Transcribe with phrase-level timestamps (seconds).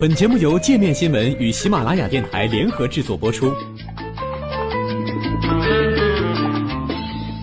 [0.00, 3.52] 本节目由界面新闻与喜马拉雅电台联合制作播出。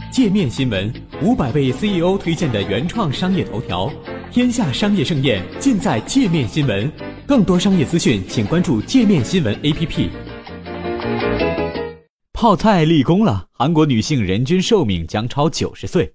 [0.10, 0.90] 界面新闻
[1.22, 3.92] 五百位 CEO 推荐的原创商业头条，
[4.32, 6.90] 天下商业盛宴尽在界面新闻。
[7.28, 10.10] 更多商业资讯，请关注界面新闻 APP。
[12.32, 16.14] 泡菜立功了，韩国女性人均寿命将超九十岁。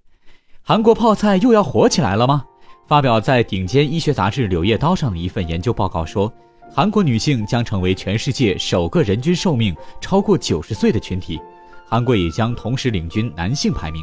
[0.63, 2.45] 韩国泡菜又要火起来了吗？
[2.91, 6.29] 发表在顶尖医学杂志《柳叶刀》上的一份研究报告说，
[6.73, 11.41] 韩国女性将成为全世界首个人均寿命超过九十岁的群体。
[11.87, 14.03] 韩国也将同时领军男性排名。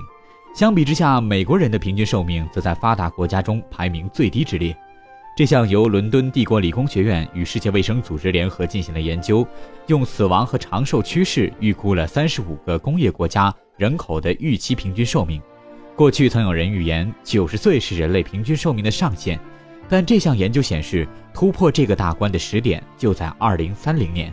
[0.55, 4.73] 相比之下，美国人的平均寿命则在发达国家中排名最低之列。
[5.35, 9.45] 这项由伦敦帝国理工学院与世界卫生组织联合进行的研究，
[9.87, 15.41] 用死亡和长寿趋势预估了三十五个工业国家人口的预期平均寿命。
[15.97, 19.39] 过去曾有人预言九十岁是人类平均寿命的上限，
[19.89, 24.31] 但这项研究显示，突破这个大关的时点就在二零三零年。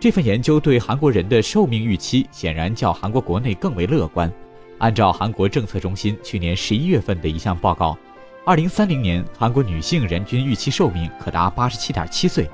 [0.00, 4.32] 这份研究对韩国人的寿命预期显然较韩国国内更为乐观。
[4.78, 7.94] 按照韩国政策中心去年十一月份的一项报告。
[8.46, 12.46] 二零三零年，韩国女性人均预期寿命可达八十七点七岁；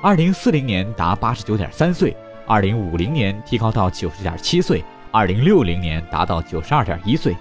[0.00, 2.10] 二零四零年达八十九点三岁；
[2.46, 7.36] 二零五零年提高到九十点七岁；二零六零年达到九十二点一岁。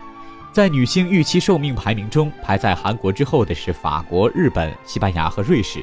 [0.53, 5.81] 在女性预期寿命排名中，排在韩国之后的是法国、日本、西班牙和瑞士。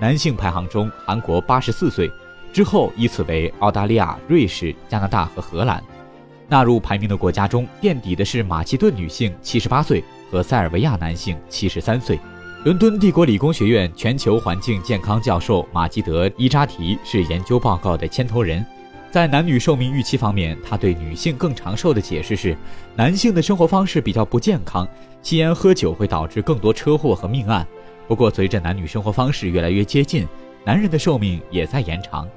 [0.00, 2.08] 男性排行中，韩国八十四岁，
[2.52, 5.82] 之后依次为澳大利亚、瑞士、加拿大和荷兰。
[6.46, 10.02] 纳入排名的国家中，垫底的是马其顿女性七十八岁。
[10.30, 12.18] 和塞尔维亚男性七十三岁，
[12.64, 18.64] 伦敦帝国理工学院全球环境健康教授马基德·伊扎提是研究报告的牵头人。
[19.14, 22.56] 在男女寿命预期方面，他对女性更长寿的解释是：
[22.96, 24.84] 男性的生活方式比较不健康，
[25.22, 27.64] 吸烟喝酒会导致更多车祸和命案。
[28.08, 30.26] 不过，随着男女生活方式越来越接近，
[30.64, 32.28] 男人的寿命也在延长。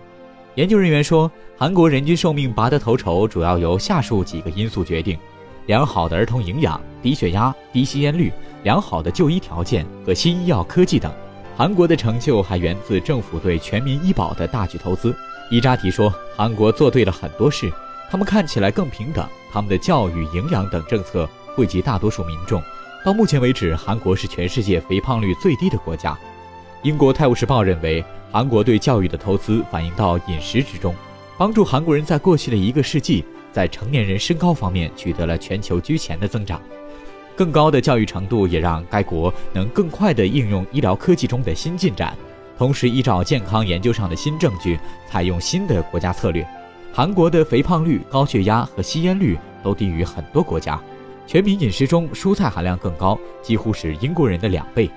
[0.53, 5.17] 研究人员说，韩国人均寿命拔得头筹，主要由下述几个因素决定。
[5.65, 8.31] 良好的儿童营养、低血压、低吸烟率、
[8.61, 11.11] 良好的就医条件和新医药科技等，
[11.55, 15.15] 韩国的成就还源自政府对全民医保的大举投资。
[15.49, 17.71] 伊扎提说，韩国做对了很多事，
[18.09, 22.61] 他们看起来更平等，他们的教育、营养等政策惠及大多数民众。
[23.05, 26.17] 到目前为止，韩国是全世界肥胖率最低的国家。
[26.83, 30.93] 英国《泰晤士报》认为，韩国对教育的投资反映到饮食之中，
[31.37, 33.23] 帮助韩国人在过去的一个世纪。
[33.49, 36.61] 在成年人身高方面取得了全球居前的增长，
[37.35, 42.15] 更高的教育程度也让该国能更快地应用医疗科技中的新进展，
[42.57, 46.45] 同时依照健康研究上的新证据采用新的国家策略。
[46.91, 50.81] 韩国的肥胖率、高血压和吸烟率都低于很多国家，
[51.27, 54.89] 全民饮食中蔬菜含量更高，几乎是英国人的两倍。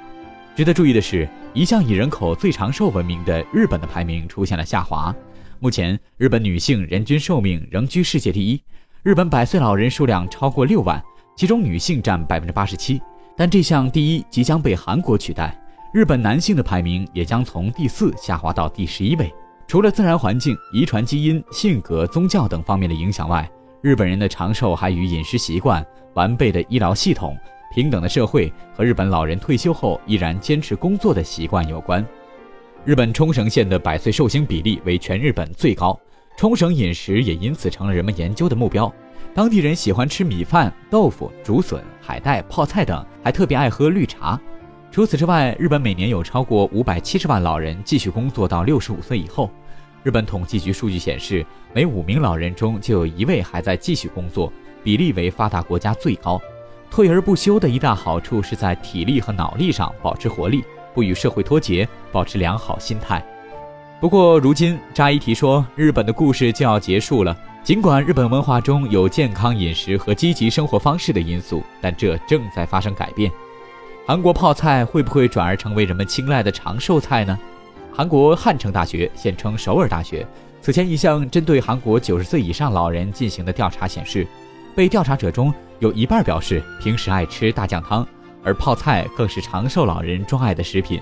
[0.56, 5.15] 值得注意的是，一向以人口最长寿闻名的日本的排名出现了下滑。
[5.59, 8.60] 目前，日本女性人均寿命仍居世界第一。
[9.03, 11.03] 日本百岁老人数量超过六万，
[11.37, 13.00] 其中女性占百分之八十七。
[13.37, 15.59] 但这项第一即将被韩国取代，
[15.93, 19.33] 日本男性的排名也将从第四下滑到第十一位。
[19.67, 23.49] 除了自然环境、遗传基因、性格、宗教等方面的影响外，
[23.83, 25.84] 日本人的长寿还与饮食习惯、
[26.15, 27.37] 完备的医疗系统、
[27.75, 32.07] 平等的社会和日本老人退休后依然坚持工作的习惯有关。
[32.84, 35.99] 日本冲绳县的百岁寿星比例为全日本最高，
[36.37, 38.93] 冲绳饮食也因此成了人们研究的目标。
[39.34, 44.41] 当地人喜欢吃米饭、豆腐、竹笋、海带、泡菜等，还特别爱喝绿茶。
[44.93, 49.49] 除此之外，日本每年有超过五百七十万老人继续工作到六十五岁以后。
[50.03, 54.53] 日本统计局数据显示，每五名老人中就有一位还在继续工作，
[54.83, 56.41] 比例为发达国家最高。
[56.91, 60.65] 退而不休的一大好处是在体力和脑力上保持活力。
[60.93, 63.25] 不与社会脱节，保持良好心态。
[64.01, 67.37] 不过，如今扎伊提说，日本的故事就要结束了。
[67.62, 73.31] 尽管日本文化中有健康饮食和积极生活方式的因素，但这正在发生改变。
[74.06, 77.38] 韩国泡菜会不会转而成为人们青睐的长寿菜呢？
[77.93, 80.27] 韩国汉城大学（现称首尔大学）
[80.60, 84.27] 此前一项针对韩国九十岁以上老人进行的调查显示，
[84.74, 88.07] 被调查者中有一半表示平时爱吃大酱汤。
[88.42, 90.98] 而泡菜更是长寿老人钟爱的食品，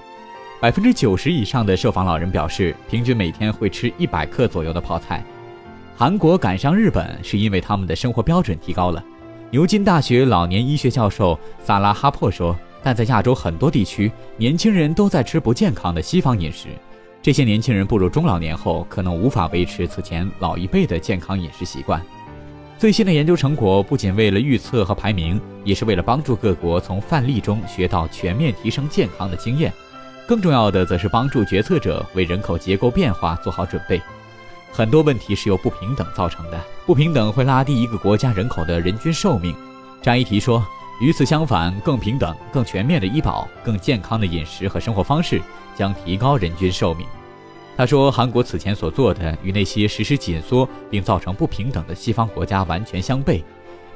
[0.61, 5.25] 百分之九十以上的受访老人表示，平均每天会吃一百克左右的泡菜。
[5.97, 9.03] 韩国赶上日本是因为他们的生活标准提高了。
[9.51, 16.69] 牛津大学老年医学教授萨拉哈珀说：“但在亚洲很多地区，年轻人都在吃不健康的西方饮食，
[17.21, 22.01] 这些年轻人步入中老年后，可能无法维持此前老一辈的健康饮食习惯。”
[22.79, 29.73] 最新的研究成果不仅为了预测和排名，也是为了帮助各国从范例中学到全面提升健康的经验。
[30.29, 34.01] 更重要的则是帮助决策者为人口结构变化做好准备。
[34.71, 39.53] 很多问题是由不平等造成的，不平等会拉低一个国家人口的人均寿命。
[40.01, 40.65] 张一提说，
[41.01, 45.41] 与此相反，更平等、更全面的医保、更健康的饮食和生活方式
[45.77, 47.07] 将提高人均寿命。
[47.77, 53.41] 他说，韩国此前所做的与那些实施紧缩并造成不平等的西方国家完全相悖。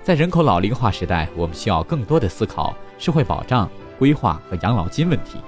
[0.04, 3.68] 在人口老龄化时代，我们需要更多的思考社会保障、
[3.98, 5.38] 规划和养老金问题。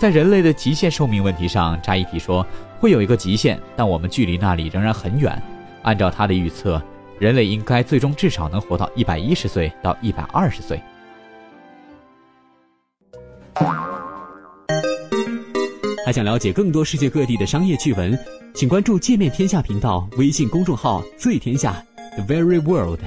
[0.00, 2.44] 在人类的极限寿命问题上，扎伊提说
[2.80, 5.40] 会有一个极限，但我们距离那里仍然很远。
[5.82, 6.82] 按照他的预测，
[7.20, 10.80] 人类应该最终至少能活到一百一十岁到一百二十岁。
[16.06, 18.18] 还想了解更多世界各地的商业趣闻，
[18.54, 21.84] 请关注“界面天下”频道微信公众号“最天下
[22.16, 23.00] The Very World”。